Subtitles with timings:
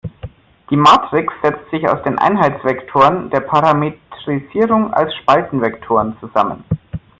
[0.71, 6.63] Die Matrix setzt sich aus den Einheitsvektoren der Parametrisierung als Spaltenvektoren zusammen.